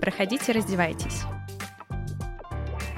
[0.00, 1.22] Проходите, раздевайтесь.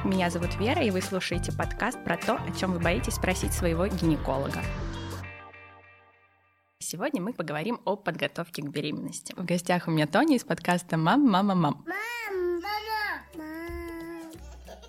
[0.05, 3.87] Меня зовут Вера, и вы слушаете подкаст про то, о чем вы боитесь спросить своего
[3.87, 4.61] гинеколога.
[6.79, 9.35] Сегодня мы поговорим о подготовке к беременности.
[9.37, 11.85] В гостях у меня Тони из подкаста «Мам, мама, мам».
[11.87, 14.33] Мам, мама, мам.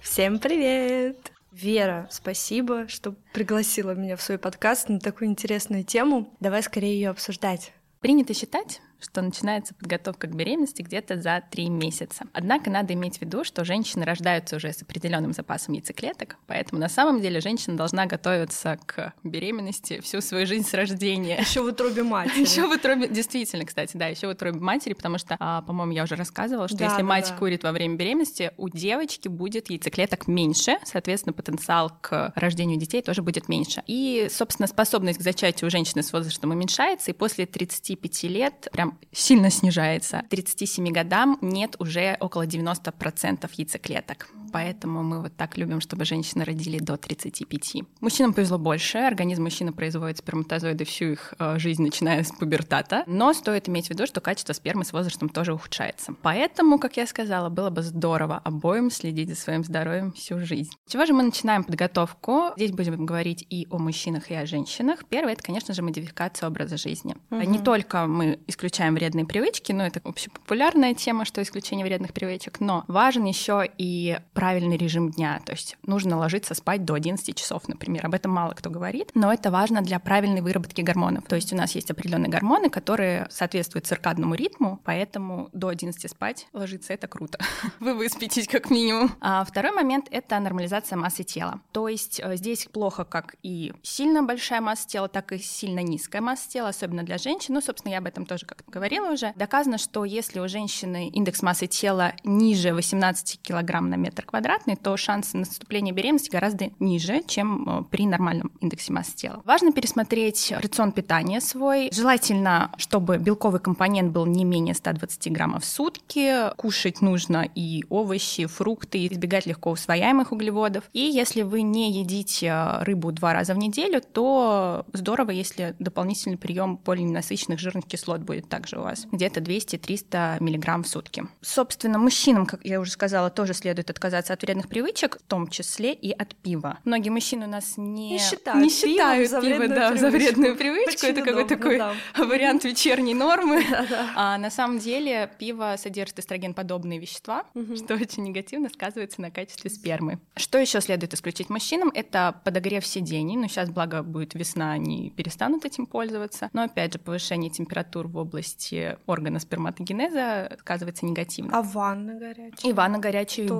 [0.02, 1.32] Всем привет!
[1.52, 6.34] Вера, спасибо, что пригласила меня в свой подкаст на такую интересную тему.
[6.40, 7.74] Давай скорее ее обсуждать.
[8.00, 12.26] Принято считать, что начинается подготовка к беременности где-то за три месяца.
[12.34, 16.90] Однако надо иметь в виду, что женщины рождаются уже с определенным запасом яйцеклеток, поэтому на
[16.90, 21.40] самом деле женщина должна готовиться к беременности всю свою жизнь с рождения.
[21.40, 22.42] Еще в утробе матери.
[22.42, 26.04] Еще в утробе, действительно, кстати, да, еще в утробе матери, потому что, а, по-моему, я
[26.04, 27.38] уже рассказывала, что Да, если да, мать да.
[27.38, 33.22] курит во время беременности, у девочки будет яйцеклеток меньше, соответственно, потенциал к рождению детей тоже
[33.22, 33.84] будет меньше.
[33.88, 38.89] И, собственно, способность к зачатию у женщины с возрастом уменьшается, и после 35 лет прям
[39.12, 40.24] сильно снижается.
[40.24, 44.30] К 37 годам нет уже около 90% яйцеклеток.
[44.52, 47.84] Поэтому мы вот так любим, чтобы женщины родили до 35.
[48.02, 48.98] Мужчинам повезло больше.
[48.98, 53.04] Организм мужчины производит сперматозоиды всю их э, жизнь, начиная с пубертата.
[53.08, 56.14] Но стоит иметь в виду, что качество спермы с возрастом тоже ухудшается.
[56.22, 60.72] Поэтому, как я сказала, было бы здорово обоим следить за своим здоровьем всю жизнь.
[60.86, 62.52] С чего же мы начинаем подготовку?
[62.56, 65.06] Здесь будем говорить и о мужчинах, и о женщинах.
[65.06, 67.16] Первое— это, конечно же, модификация образа жизни.
[67.30, 67.52] Мгм.
[67.52, 72.84] Не только мы исключаем вредные привычки, но это общепопулярная тема, что исключение вредных привычек, но
[72.88, 75.42] важен еще и правильный режим дня.
[75.46, 78.06] То есть нужно ложиться спать до 11 часов, например.
[78.06, 81.26] Об этом мало кто говорит, но это важно для правильной выработки гормонов.
[81.26, 86.48] То есть у нас есть определенные гормоны, которые соответствуют циркадному ритму, поэтому до 11 спать
[86.54, 87.38] ложиться— это круто.
[87.82, 89.12] Вы выспитесь как минимум.
[89.20, 91.60] А второй момент— это нормализация массы тела.
[91.74, 96.22] То есть э, здесь плохо как и сильно большая масса тела, так и сильно низкая
[96.22, 97.56] масса тела, особенно для женщин.
[97.56, 99.34] Ну, собственно, я об этом тоже как-то говорила уже.
[99.36, 104.96] Доказано, что если у женщины индекс массы тела ниже 18 килограмм на метр квадратный, то
[104.96, 109.42] шансы на наступление беременности гораздо ниже, чем э, при нормальном индексе массы тела.
[109.44, 111.90] Важно пересмотреть рацион питания свой.
[111.92, 116.54] Желательно, чтобы белковый компонент был не менее 120 граммов в сутки.
[116.56, 120.84] Кушать нужно и овощи, фрукты, избегать легко усвояемых углеводов.
[120.94, 126.38] И если вы не едите э, рыбу два раза в неделю, то здорово, если дополнительный
[126.38, 129.08] прием полиненасыщенных жирных кислот будет также у вас.
[129.12, 131.24] Где-то 200-300 миллиграмм в сутки.
[131.42, 135.94] Собственно, мужчинам, как я уже сказала, тоже следует отказаться от вредных привычек, в том числе
[135.94, 136.80] и от пива.
[136.84, 140.12] Многие мужчины у нас не, Не считают не пиво считают за пиво, вредную да, за
[140.12, 140.18] привычку.
[140.18, 141.06] вредную привычку.
[141.06, 141.94] Это какой-то такой да.
[142.18, 143.64] вариант вечерней нормы.
[144.16, 150.20] А на самом деле пиво содержит эстрогенподобные вещества, что очень негативно сказывается на качестве спермы.
[150.36, 151.92] Что еще следует исключить мужчинам?
[151.94, 153.38] Это подогрев сидений.
[153.38, 156.50] Ну, сейчас, благо, будет весна, они перестанут этим пользоваться.
[156.54, 161.58] Но, опять же, повышение температур в области органа сперматогенеза сказывается негативно.
[161.58, 162.72] А ванна горячая?
[162.72, 163.60] И ванну горячую, и Тоже.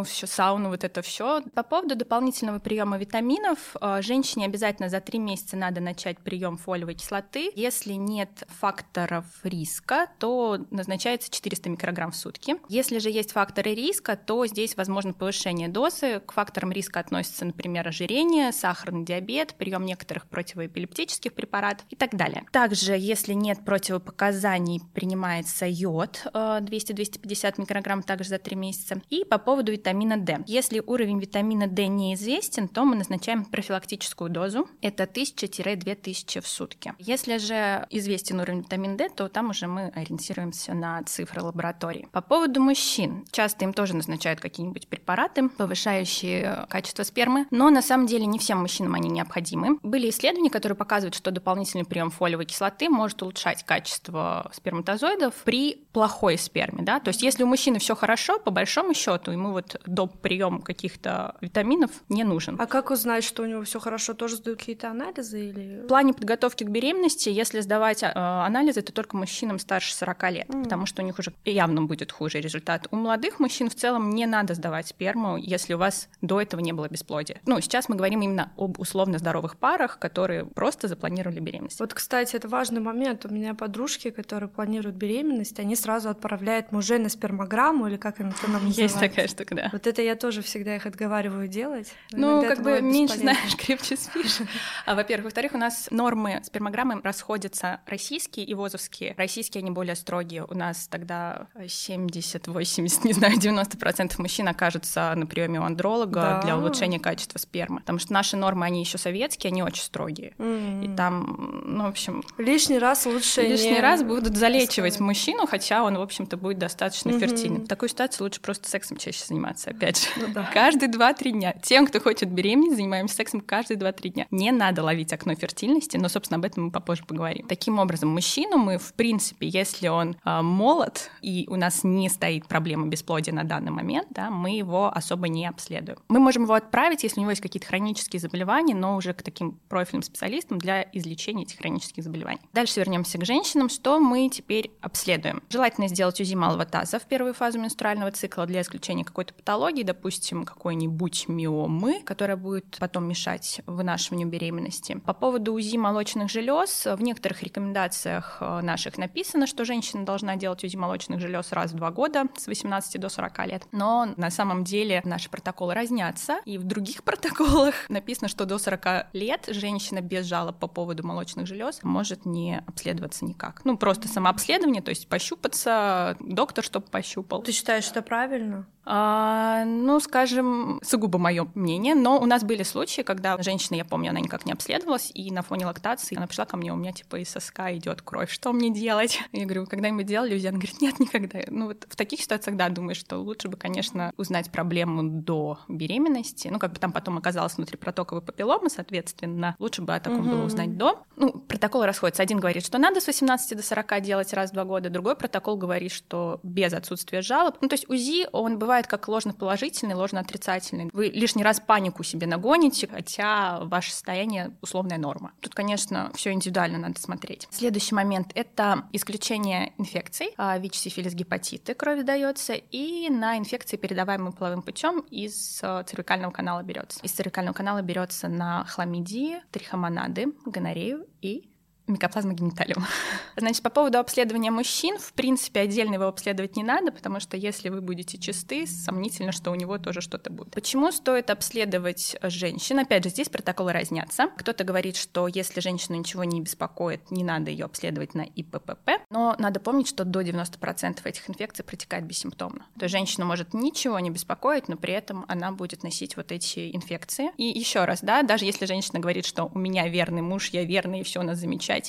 [0.00, 1.42] Баню, все сауну, вот это все.
[1.54, 6.94] По поводу дополнительного приема витаминов, э, женщине обязательно за три месяца надо начать прием фолиевой
[6.94, 7.50] кислоты.
[7.54, 12.56] Если нет факторов риска, то назначается 400 микрограмм в сутки.
[12.68, 16.20] Если же есть факторы риска, то здесь возможно повышение дозы.
[16.20, 22.44] К факторам риска относятся, например, ожирение, сахарный диабет, прием некоторых противоэпилептических препаратов и так далее.
[22.52, 29.00] Также, если нет противопоказаний, принимается йод э, 200-250 микрограмм также за 3 месяца.
[29.10, 30.44] И по поводу витамина D.
[30.46, 34.68] Если уровень витамина D неизвестен, то мы назначаем профилактическую дозу.
[34.80, 36.94] Это 1000-2000 в сутки.
[36.98, 42.08] Если же известен уровень витамина D, то там уже мы ориентируемся на цифры лаборатории.
[42.12, 43.24] По поводу мужчин.
[43.32, 48.58] Часто им тоже назначают какие-нибудь препараты, повышающие качество спермы, но на самом деле не всем
[48.58, 49.78] мужчинам они необходимы.
[49.82, 56.38] Были исследования, которые показывают, что дополнительный прием фолиевой кислоты может улучшать качество сперматозоидов при плохой
[56.38, 60.20] сперме, да, то есть если у мужчины все хорошо, по большому счету ему вот доп.
[60.20, 62.56] прием каких-то витаминов не нужен.
[62.60, 64.14] А как узнать, что у него все хорошо?
[64.14, 65.82] Тоже сдают какие-то анализы или...
[65.84, 70.48] В плане подготовки к беременности, если сдавать э, анализы, то только мужчинам старше 40 лет,
[70.48, 70.64] Мгм.
[70.64, 72.86] потому что у них уже явно будет хуже результат.
[72.90, 76.72] У молодых мужчин в целом не надо сдавать сперму, если у вас до этого не
[76.72, 77.40] было бесплодия.
[77.46, 81.80] Ну, сейчас мы говорим именно об условно здоровых парах, которые просто запланировали беременность.
[81.80, 83.24] Вот, кстати, это важный момент.
[83.24, 88.28] У меня подружки, которые планируют беременность, они сразу отправляют мужей на спермограмму, или как им
[88.30, 88.98] это нам Есть называется.
[89.00, 89.59] такая штука, да.
[89.72, 91.92] Вот это я тоже всегда их отговариваю делать.
[92.12, 93.34] Ну, как бы меньше бесполезно.
[93.40, 94.38] знаешь, крепче спишь.
[94.86, 95.26] А, во-первых.
[95.26, 99.14] Во-вторых, у нас нормы спермограммы расходятся российские и ВОЗовские.
[99.16, 100.44] Российские, они более строгие.
[100.48, 106.42] У нас тогда 70, 80, не знаю, 90% мужчин окажутся на приеме у андролога Да.
[106.42, 107.80] для улучшения качества спермы.
[107.80, 110.34] Потому что наши нормы, они еще советские, они очень строгие.
[110.38, 110.82] М.
[110.82, 115.84] И там, ну, в общем, Лишний раз лучше лишний не раз будут залечивать мужчину, хотя
[115.84, 117.62] он, в общем-то, будет достаточно фертильным.
[117.64, 120.08] В такой ситуации лучше просто сексом чаще заниматься, опять же.
[120.16, 120.50] Ну да.
[120.52, 121.54] Каждые 2-3 дня.
[121.62, 124.26] Тем, кто хочет беременеть, занимаемся сексом каждые 2-3 дня.
[124.30, 127.46] Не надо ловить окно фертильности, но, собственно, об этом мы попозже поговорим.
[127.46, 132.46] Таким образом, мужчину мы, в принципе, если он э, молод и у нас не стоит
[132.46, 135.98] проблема бесплодия на данный момент, да, мы его особо не обследуем.
[136.08, 139.58] Мы можем его отправить, если у него есть какие-то хронические заболевания, но уже к таким
[139.68, 142.40] профильным специалистам для излечения этих хронических заболеваний.
[142.52, 143.68] Дальше вернемся к женщинам.
[143.68, 145.42] Что мы теперь обследуем?
[145.48, 150.44] Желательно сделать УЗИ малого таза в первую фазу менструального цикла для исключения какой-то патологии, допустим,
[150.44, 155.00] какой-нибудь миомы, которая будет потом мешать вынашиванию беременности.
[155.06, 160.62] По поводу УЗИ молочных желез, в некоторых рекомендациях э, наших написано, что женщина должна делать
[160.62, 163.62] УЗИ молочных желез раз в два года с 18 до 40 лет.
[163.72, 169.14] Но на самом деле наши протоколы разнятся, и в других протоколах написано, что до 40
[169.14, 173.62] лет женщина без жалоб по поводу молочных желез может не обследоваться никак.
[173.64, 177.42] Ну, просто самообследование, то есть пощупаться, доктор чтобы пощупал.
[177.42, 178.66] Ты считаешь, это правильно?
[178.84, 184.10] А, ну, скажем, сугубо мое мнение, но у нас были случаи, когда женщина, я помню,
[184.10, 187.16] она никак не обследовалась, и на фоне лактации она пришла ко мне, у меня типа
[187.16, 189.20] из соска идет кровь, что мне делать?
[189.32, 190.46] Я говорю, когда-нибудь делали УЗИ?
[190.46, 191.40] Она говорит, нет, никогда.
[191.48, 196.48] Ну, вот в таких ситуациях, да, думаю, что лучше бы, конечно, узнать проблему до беременности.
[196.48, 200.30] Ну, как бы там потом оказалось внутри протоковой папилломы, соответственно, лучше бы о таком Мгм.
[200.30, 201.02] было узнать до.
[201.16, 202.22] Ну, протоколы расходятся.
[202.22, 205.56] Один говорит, что надо с 18 до 40 делать раз в два года, другой протокол
[205.56, 207.56] говорит, что без отсутствия жалоб.
[207.60, 210.90] Ну, то есть УЗИ, он бывает как ложно-положительный, ложно-отрицательный.
[210.92, 215.32] Вы лишний раз панику себе нагоните, хотя ваше состояние условная норма.
[215.40, 217.48] Тут, конечно, все индивидуально надо смотреть.
[217.50, 224.32] Следующий момент— это исключение инфекций, а, ВИЧ, сифилис, гепатиты крови дается, и на инфекции, передаваемые
[224.32, 227.00] половым путем, из э, цервикального канала берется.
[227.02, 231.49] Из цервикального канала берется на хламидии, трихомонады, гонорею и
[231.90, 232.84] микоплазма гениталиум.
[233.36, 237.68] Значит, по поводу обследования мужчин, в принципе, отдельно его обследовать не надо, потому что если
[237.68, 240.52] вы будете чисты, сомнительно, что у него тоже что-то будет.
[240.52, 242.78] Почему стоит обследовать женщин?
[242.78, 244.28] Опять же, здесь протоколы разнятся.
[244.36, 249.34] Кто-то говорит, что если женщину ничего не беспокоит, не надо ее обследовать на ИППП, но
[249.38, 252.66] надо помнить, что до 90% этих инфекций протекает бессимптомно.
[252.78, 256.74] То есть женщина может ничего не беспокоить, но при этом она будет носить вот эти
[256.74, 257.30] инфекции.
[257.36, 261.00] И еще раз, да, даже если женщина говорит, что у меня верный муж, я верный,
[261.00, 261.79] и все у нас замечательно,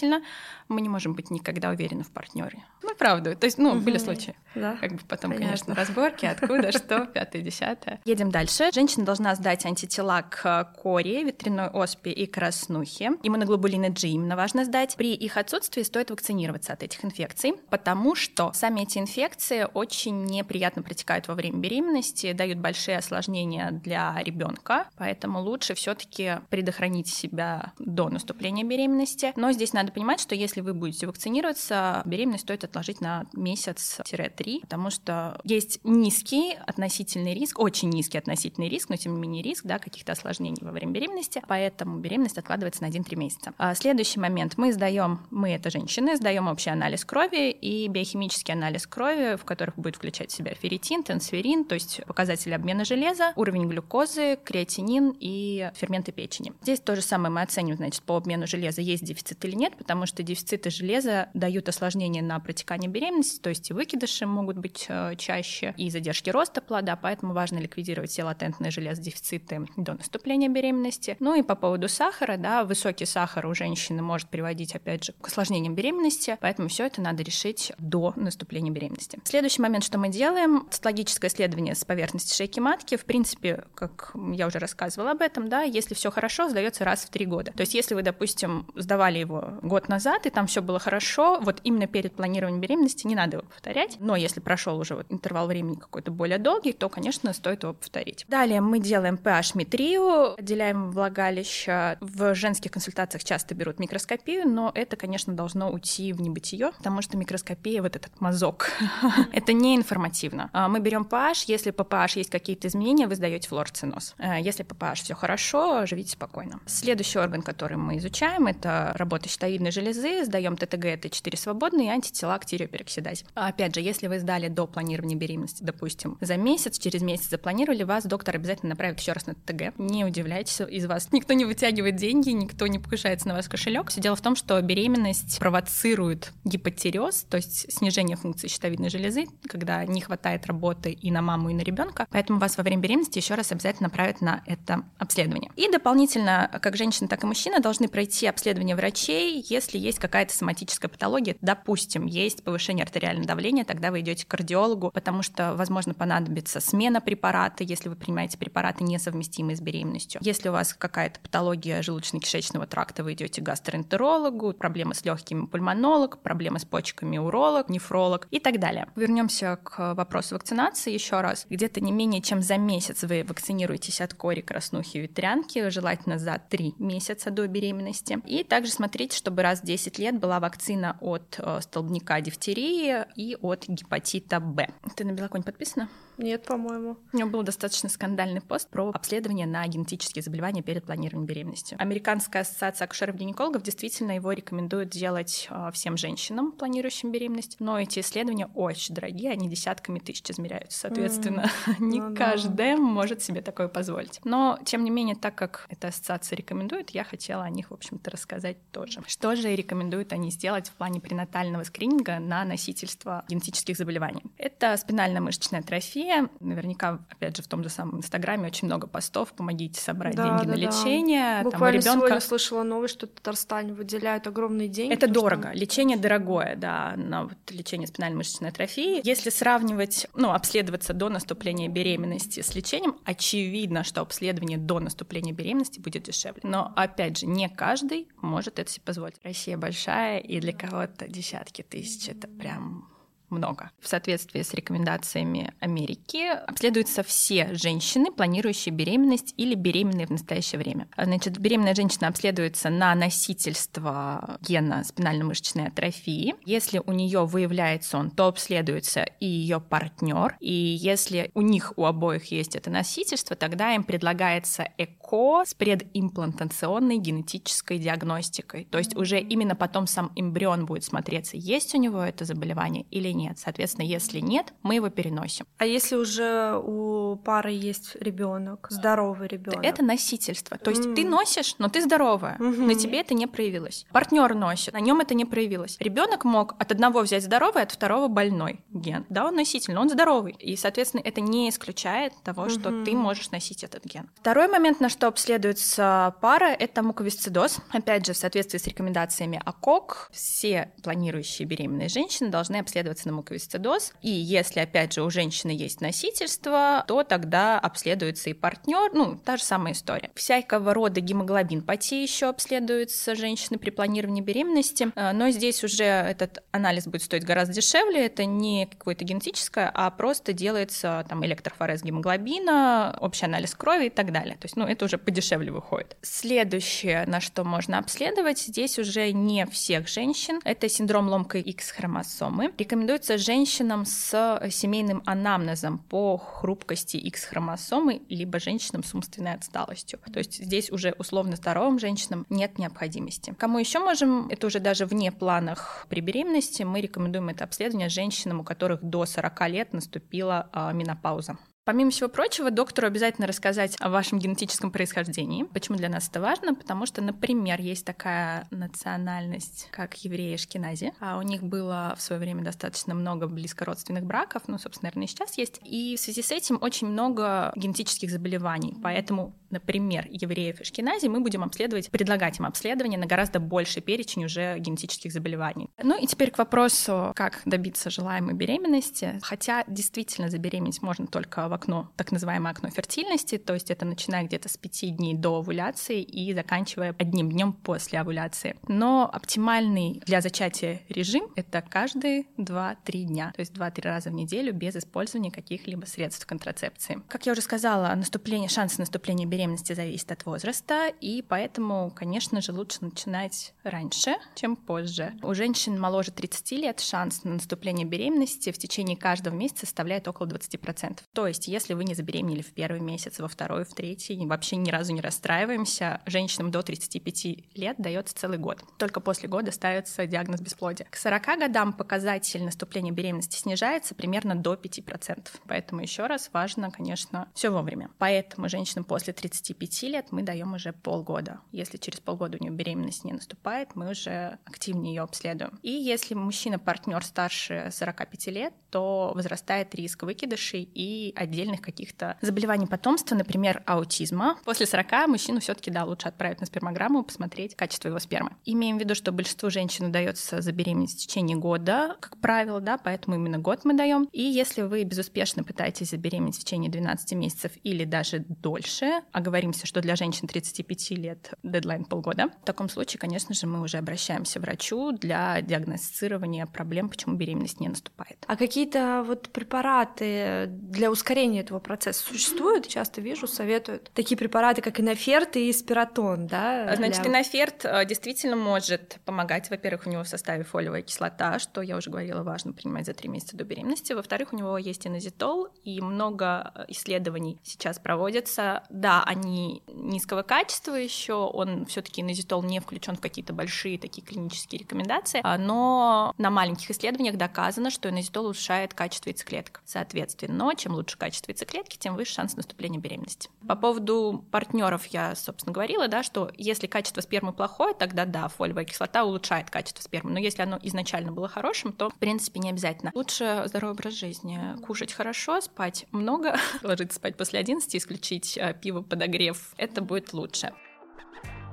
[0.67, 2.63] мы не можем быть никогда уверены в партнере.
[2.83, 3.35] Ну, правда.
[3.35, 4.05] То есть, ну, были Мгм.
[4.05, 4.35] случаи.
[4.55, 4.75] Да.
[4.81, 5.45] Как бы потом, Понятно.
[5.47, 7.99] конечно, разборки, откуда, что, пятое, десятое.
[8.05, 8.69] Едем дальше.
[8.73, 13.11] Женщина должна сдать антитела к кори, ветряной оспе и краснухе.
[13.23, 14.95] Иммуноглобулины G именно важно сдать.
[14.97, 20.81] При их отсутствии стоит вакцинироваться от этих инфекций, потому что сами эти инфекции очень неприятно
[20.83, 28.09] протекают во время беременности, дают большие осложнения для ребенка, поэтому лучше все-таки предохранить себя до
[28.09, 29.33] наступления беременности.
[29.35, 34.89] Но здесь надо понимать, что если вы будете вакцинироваться, беременность стоит отложить на месяц-три, потому
[34.89, 39.79] что есть низкий относительный риск, очень низкий относительный риск, но тем не менее риск да,
[39.79, 43.53] каких-то осложнений во время беременности, поэтому беременность откладывается на 1-3 месяца.
[43.57, 44.53] А следующий момент.
[44.57, 49.75] Мы сдаем, мы это женщины, сдаем общий анализ крови и биохимический анализ крови, в которых
[49.77, 55.71] будет включать в себя ферритин, тенсферин, то есть показатели обмена железа, уровень глюкозы, креатинин и
[55.75, 56.53] ферменты печени.
[56.61, 60.07] Здесь то же самое мы оцениваем, значит, по обмену железа, есть дефицит или нет, потому
[60.07, 65.15] что дефициты железа дают осложнения на протекание беременности, то есть и выкидыши могут быть э,
[65.17, 71.15] чаще, и задержки роста плода, поэтому важно ликвидировать все латентные железодефициты до наступления беременности.
[71.19, 75.27] Ну и по поводу сахара, да, высокий сахар у женщины может приводить, опять же, к
[75.27, 79.19] осложнениям беременности, поэтому все это надо решить до наступления беременности.
[79.25, 84.47] Следующий момент, что мы делаем, цитологическое исследование с поверхности шейки матки, в принципе, как я
[84.47, 87.51] уже рассказывала об этом, да, если все хорошо, сдается раз в три года.
[87.51, 91.59] То есть если вы, допустим, сдавали его год назад, и там все было хорошо, вот
[91.63, 93.97] именно перед планированием беременности не надо его повторять.
[93.99, 98.25] Но если прошел уже вот интервал времени какой-то более долгий, то, конечно, стоит его повторить.
[98.27, 101.97] Далее мы делаем pH-метрию, отделяем влагалище.
[102.01, 107.17] В женских консультациях часто берут микроскопию, но это, конечно, должно уйти в небытие, потому что
[107.17, 108.69] микроскопия, вот этот мазок,
[109.33, 110.49] это не информативно.
[110.53, 114.15] А, Мы берем pH, если по pH есть какие-то изменения, вы сдаете флорциноз.
[114.17, 116.59] Э, Если по pH все хорошо, живите спокойно.
[116.65, 121.89] Следующий орган, который мы изучаем, это работа щитовидной железы, сдаем ТТГ, это 4 свободные, и
[121.89, 123.25] антитела к тиреопероксидазе.
[123.35, 127.83] А Опять же, если вы сдали до планирования беременности, допустим, за месяц, через месяц запланировали,
[127.83, 129.77] вас доктор обязательно направит еще раз на ТТГ.
[129.77, 133.89] Не удивляйтесь, из вас никто не вытягивает деньги, никто не покушается на ваш кошелек.
[133.89, 139.83] Все дело в том, что беременность провоцирует гипотереоз, то есть снижение функции щитовидной железы, когда
[139.85, 142.05] не хватает работы и на маму, и на ребенка.
[142.11, 145.51] Поэтому вас во время беременности еще раз обязательно направят на это обследование.
[145.55, 150.33] И дополнительно, как женщина, так и мужчина должны пройти обследование врачей врачей, если есть какая-то
[150.33, 151.35] соматическая патология.
[151.41, 157.01] Допустим, есть повышение артериального давления, тогда вы идете к кардиологу, потому что, возможно, понадобится смена
[157.01, 160.21] препарата, если вы принимаете препараты несовместимые с беременностью.
[160.23, 166.21] Если у вас какая-то патология желудочно-кишечного тракта, вы идете к гастроэнтерологу, проблемы с легкими пульмонолог,
[166.21, 168.87] проблемы с почками уролог, нефролог и так далее.
[168.95, 171.45] Вернемся к вопросу вакцинации еще раз.
[171.49, 176.41] Где-то не менее чем за месяц вы вакцинируетесь от кори, краснухи и ветрянки, желательно за
[176.49, 178.19] три месяца до беременности.
[178.25, 183.37] И также смотрите, чтобы раз в 10 лет была вакцина от э, столбняка дифтерии и
[183.39, 184.67] от гепатита Б.
[184.95, 185.89] Ты на Белоконь подписана?
[186.21, 186.97] Нет, по-моему.
[187.13, 191.75] У него был достаточно скандальный пост про обследование на генетические заболевания перед планированием беременности.
[191.79, 198.49] Американская ассоциация акушеров-гинекологов действительно его рекомендует делать э, всем женщинам, планирующим беременность, но эти исследования
[198.53, 201.75] очень дорогие, они десятками тысяч измеряются, соответственно, mm.
[201.79, 202.77] не ну, каждый да.
[202.77, 204.19] может себе такое позволить.
[204.23, 208.11] Но, тем не менее, так как эта ассоциация рекомендует, я хотела о них, в общем-то,
[208.11, 209.01] рассказать тоже.
[209.07, 214.23] Что же рекомендуют они сделать в плане пренатального скрининга на носительство генетических заболеваний?
[214.37, 216.29] Это спинально-мышечная атрофия, лечения.
[216.39, 219.33] Наверняка, опять же, в том же самом Инстаграме очень много постов.
[219.33, 221.37] Помогите собрать да, деньги да, на лечение.
[221.37, 221.43] Да.
[221.43, 222.07] Буквально там, ребенка...
[222.07, 224.93] сегодня слышала новость, что Татарстане выделяют огромные деньги.
[224.93, 225.49] Это дорого.
[225.49, 225.59] Что...
[225.59, 229.01] Лечение дорогое, да, на вот лечение спинальной мышечной атрофии.
[229.03, 235.79] Если сравнивать, ну, обследоваться до наступления беременности с лечением, очевидно, что обследование до наступления беременности
[235.79, 236.41] будет дешевле.
[236.43, 239.15] Но, опять же, не каждый может это себе позволить.
[239.23, 242.87] Россия большая, и для кого-то десятки тысяч— это прям
[243.31, 243.71] много.
[243.79, 250.87] В соответствии с рекомендациями Америки обследуются все женщины, планирующие беременность или беременные в настоящее время.
[250.97, 256.35] Значит, беременная женщина обследуется на носительство гена спинально-мышечной атрофии.
[256.45, 260.35] Если у нее выявляется он, то обследуется и ее партнер.
[260.39, 266.97] И если у них у обоих есть это носительство, тогда им предлагается ЭКО с предимплантационной
[266.97, 268.65] генетической диагностикой.
[268.65, 273.09] То есть уже именно потом сам эмбрион будет смотреться, есть у него это заболевание или
[273.09, 273.37] нет нет.
[273.39, 275.45] Соответственно, если нет, мы его переносим.
[275.57, 279.63] А если уже у пары есть ребенок, здоровый ребенок?
[279.63, 280.57] Это носительство.
[280.57, 280.95] То есть mm.
[280.95, 282.65] ты носишь, но ты здоровая, mm-hmm.
[282.65, 283.85] на тебе это не проявилось.
[283.91, 285.77] Партнер носит, на нем это не проявилось.
[285.79, 289.05] Ребенок мог от одного взять здоровый, от второго больной ген.
[289.09, 290.33] Да, он носитель, но он здоровый.
[290.39, 292.85] И, соответственно, это не исключает того, что mm-hmm.
[292.85, 294.09] ты можешь носить этот ген.
[294.15, 297.59] Второй момент, на что обследуется пара, это муковисцидоз.
[297.71, 303.93] Опять же, в соответствии с рекомендациями АКОК, все планирующие беременные женщины должны обследоваться на муковисцидоз.
[304.01, 308.91] И если, опять же, у женщины есть носительство, то тогда обследуется и партнер.
[308.93, 310.09] Ну, та же самая история.
[310.15, 314.91] Всякого рода гемоглобинпатии еще обследуются женщины при планировании беременности.
[314.95, 318.05] Э, но здесь уже этот анализ будет стоить гораздо дешевле.
[318.05, 324.11] Это не какое-то генетическое, а просто делается там электрофорез гемоглобина, общий анализ крови и так
[324.11, 324.35] далее.
[324.35, 325.97] То есть, ну, это уже подешевле выходит.
[326.01, 330.39] Следующее, на что можно обследовать, здесь уже не всех женщин.
[330.43, 332.53] Это синдром ломкой X-хромосомы.
[332.57, 339.99] Рекомендуется рекомендуется женщинам с семейным анамнезом по хрупкости X-хромосомы, либо женщинам с умственной отсталостью.
[340.13, 343.33] То есть здесь уже условно здоровым женщинам нет необходимости.
[343.37, 348.39] Кому еще можем, это уже даже вне планах при беременности, мы рекомендуем это обследование женщинам,
[348.39, 351.37] у которых до 40 лет наступила а, менопауза.
[351.63, 355.43] Помимо всего прочего, доктору обязательно рассказать о вашем генетическом происхождении.
[355.43, 356.55] Почему для нас это важно?
[356.55, 362.19] Потому что, например, есть такая национальность, как евреи Шкинази, а у них было в свое
[362.19, 365.59] время достаточно много близкородственных браков, ну, собственно, наверное, и сейчас есть.
[365.63, 368.75] И в связи с этим очень много генетических заболеваний.
[368.81, 374.25] Поэтому, например, евреев и Шкинази мы будем обследовать, предлагать им обследование на гораздо больший перечень
[374.25, 375.69] уже генетических заболеваний.
[375.81, 379.19] Ну и теперь к вопросу, как добиться желаемой беременности.
[379.21, 384.23] Хотя действительно забеременеть можно только в окно, так называемое окно фертильности, то есть это начиная
[384.23, 388.55] где-то с 5 дней до овуляции и заканчивая одним днем после овуляции.
[388.67, 394.53] Но оптимальный для зачатия режим— это каждые 2-3 дня, то есть 2-3 раза в неделю
[394.53, 397.01] без использования каких-либо средств контрацепции.
[397.07, 402.51] Как я уже сказала, наступление, шанс наступления беременности зависит от возраста, и поэтому, конечно же,
[402.51, 405.13] лучше начинать раньше, чем позже.
[405.23, 410.27] У женщин моложе 30 лет шанс на наступление беременности в течение каждого месяца составляет около
[410.27, 410.99] 20%.
[411.13, 414.69] То есть если вы не забеременели в первый месяц, во второй, в третий, вообще ни
[414.69, 418.63] разу не расстраиваемся, женщинам до 35 лет дается целый год.
[418.77, 420.87] Только после года ставится диагноз бесплодия.
[420.89, 425.27] К 40 годам показатель наступления беременности снижается примерно до 5%.
[425.47, 427.89] Поэтому еще раз важно, конечно, все вовремя.
[427.97, 431.39] Поэтому женщинам после 30 35 лет мы даем уже полгода.
[431.51, 435.57] Если через полгода у нее беременность не наступает, мы уже активнее ее обследуем.
[435.63, 443.15] И если мужчина-партнер старше 45 лет, то возрастает риск выкидышей и отдельных каких-то заболеваний потомства,
[443.15, 444.37] например, аутизма.
[444.43, 448.31] После 40 мужчину все-таки да, лучше отправить на спермограмму, посмотреть качество его спермы.
[448.45, 453.15] Имеем в виду, что большинству женщин удается забеременеть в течение года, как правило, да, поэтому
[453.15, 454.09] именно год мы даем.
[454.11, 459.81] И если вы безуспешно пытаетесь забеременеть в течение 12 месяцев или даже дольше, оговоримся, что
[459.81, 464.41] для женщин 35 лет дедлайн полгода, в таком случае, конечно же, мы уже обращаемся к
[464.41, 468.23] врачу для диагностирования проблем, почему беременность не наступает.
[468.27, 472.67] А какие-то вот препараты для ускорения этого процесса существуют?
[472.67, 476.75] Часто вижу, советуют такие препараты, как иноферт и спиратон, да?
[476.75, 477.11] Значит, для...
[477.11, 479.49] иноферт э, действительно может помогать.
[479.49, 483.09] Во-первых, у него в составе фолиевая кислота, что я уже говорила, важно принимать за три
[483.09, 483.93] месяца до беременности.
[483.93, 488.63] Во-вторых, у него есть инозитол, и много э, исследований сейчас проводятся.
[488.69, 494.59] Да, они низкого качества еще, он все-таки инозитол не включен в какие-то большие такие клинические
[494.59, 499.61] рекомендации, а, но на маленьких исследованиях доказано, что инозитол улучшает качество яйцеклеток.
[499.65, 503.29] Соответственно, но чем лучше качество яйцеклетки, тем выше шанс наступления беременности.
[503.47, 508.65] По поводу партнеров я, собственно, говорила, да, что если качество спермы плохое, тогда да, фолиевая
[508.65, 510.11] кислота улучшает качество спермы.
[510.11, 512.91] Но если оно изначально было хорошим, то, в принципе, не обязательно.
[512.93, 514.39] Лучше здоровый образ жизни.
[514.65, 519.53] Кушать хорошо, спать много, ложиться спать после 11, исключить э, пиво, подогрев.
[519.57, 520.51] Это будет лучше.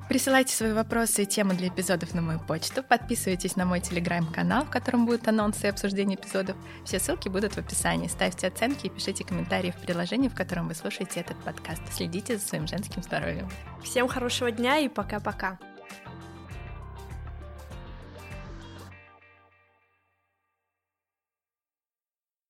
[0.09, 2.83] Присылайте свои вопросы и темы для эпизодов на мою почту.
[2.83, 6.57] Подписывайтесь на мой телеграм-канал, в котором будут анонсы и обсуждения эпизодов.
[6.85, 8.09] Все ссылки будут в описании.
[8.09, 11.83] Ставьте оценки и пишите комментарии в приложении, в котором вы слушаете этот подкаст.
[11.93, 13.49] Следите за своим женским здоровьем.
[13.85, 15.59] Всем хорошего дня и пока-пока.